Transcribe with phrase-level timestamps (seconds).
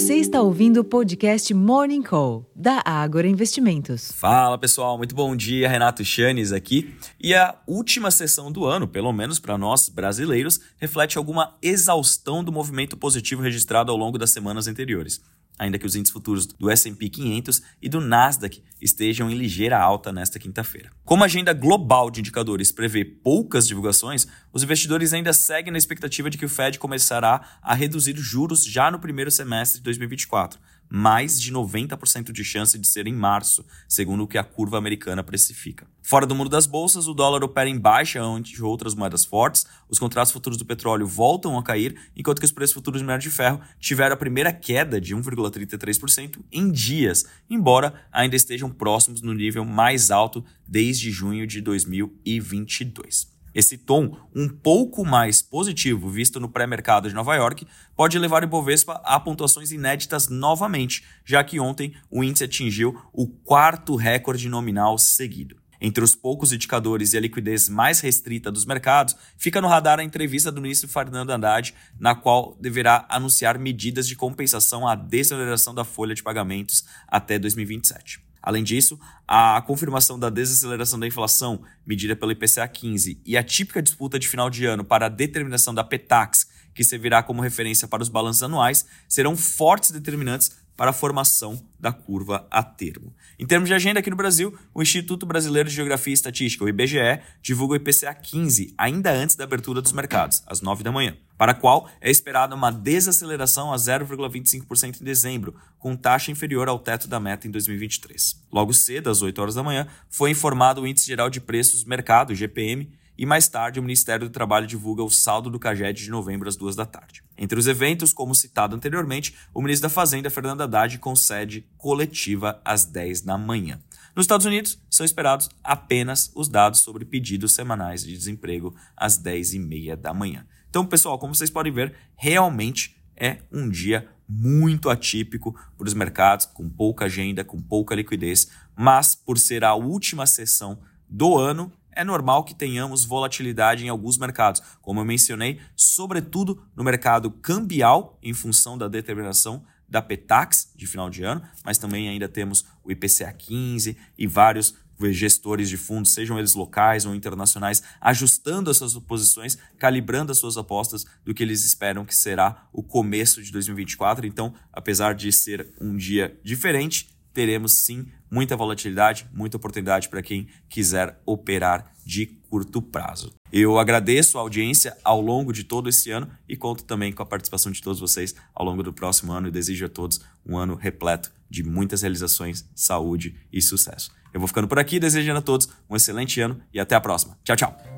[0.00, 4.10] Você está ouvindo o podcast Morning Call, da Ágora Investimentos.
[4.10, 5.68] Fala pessoal, muito bom dia.
[5.68, 6.94] Renato Chanes aqui.
[7.20, 12.50] E a última sessão do ano, pelo menos para nós brasileiros, reflete alguma exaustão do
[12.50, 15.20] movimento positivo registrado ao longo das semanas anteriores
[15.60, 20.10] ainda que os índices futuros do S&P 500 e do Nasdaq estejam em ligeira alta
[20.10, 20.90] nesta quinta-feira.
[21.04, 26.30] Como a agenda global de indicadores prevê poucas divulgações, os investidores ainda seguem na expectativa
[26.30, 30.58] de que o Fed começará a reduzir juros já no primeiro semestre de 2024,
[30.90, 35.22] mais de 90% de chance de ser em março, segundo o que a curva americana
[35.22, 35.86] precifica.
[36.02, 39.98] Fora do mundo das bolsas, o dólar opera em baixa ante outras moedas fortes, os
[39.98, 43.30] contratos futuros do petróleo voltam a cair, enquanto que os preços futuros do minério de
[43.30, 49.64] ferro tiveram a primeira queda de 1,33% em dias, embora ainda estejam próximos no nível
[49.64, 53.39] mais alto desde junho de 2022.
[53.54, 58.46] Esse tom um pouco mais positivo visto no pré-mercado de Nova York pode levar o
[58.46, 64.96] Ibovespa a pontuações inéditas novamente, já que ontem o índice atingiu o quarto recorde nominal
[64.98, 65.56] seguido.
[65.80, 70.04] Entre os poucos indicadores e a liquidez mais restrita dos mercados, fica no radar a
[70.04, 75.84] entrevista do ministro Fernando Haddad, na qual deverá anunciar medidas de compensação à desaceleração da
[75.84, 78.29] folha de pagamentos até 2027.
[78.42, 83.82] Além disso, a confirmação da desaceleração da inflação, medida pelo IPCA 15, e a típica
[83.82, 88.02] disputa de final de ano para a determinação da PETAX, que servirá como referência para
[88.02, 93.12] os balanços anuais, serão fortes determinantes para a formação da curva a termo.
[93.38, 96.68] Em termos de agenda aqui no Brasil, o Instituto Brasileiro de Geografia e Estatística, o
[96.70, 101.14] IBGE, divulga o IPCA 15 ainda antes da abertura dos mercados, às 9 da manhã,
[101.36, 106.78] para a qual é esperada uma desaceleração a 0,25% em dezembro, com taxa inferior ao
[106.78, 108.42] teto da meta em 2023.
[108.50, 111.90] Logo cedo, às 8 horas da manhã, foi informado o Índice Geral de Preços do
[111.90, 112.90] Mercado, GPM,
[113.20, 116.56] e mais tarde o Ministério do Trabalho divulga o saldo do CAGED de novembro às
[116.56, 117.22] duas da tarde.
[117.36, 122.86] Entre os eventos, como citado anteriormente, o ministro da Fazenda, Fernando Haddad, concede coletiva às
[122.86, 123.78] 10 da manhã.
[124.16, 129.52] Nos Estados Unidos, são esperados apenas os dados sobre pedidos semanais de desemprego às 10
[129.52, 130.46] e meia da manhã.
[130.70, 136.46] Então, pessoal, como vocês podem ver, realmente é um dia muito atípico para os mercados,
[136.46, 141.70] com pouca agenda, com pouca liquidez, mas por ser a última sessão do ano,
[142.00, 148.18] é normal que tenhamos volatilidade em alguns mercados, como eu mencionei, sobretudo no mercado cambial,
[148.22, 152.90] em função da determinação da Petax de final de ano, mas também ainda temos o
[152.90, 154.74] IPCA 15 e vários
[155.10, 160.56] gestores de fundos, sejam eles locais ou internacionais, ajustando as suas posições, calibrando as suas
[160.56, 164.26] apostas do que eles esperam que será o começo de 2024.
[164.26, 170.48] Então, apesar de ser um dia diferente, teremos sim muita volatilidade, muita oportunidade para quem
[170.68, 173.32] quiser operar de curto prazo.
[173.52, 177.26] Eu agradeço a audiência ao longo de todo esse ano e conto também com a
[177.26, 180.74] participação de todos vocês ao longo do próximo ano e desejo a todos um ano
[180.74, 184.12] repleto de muitas realizações, saúde e sucesso.
[184.32, 187.36] Eu vou ficando por aqui, desejando a todos um excelente ano e até a próxima.
[187.42, 187.89] Tchau, tchau.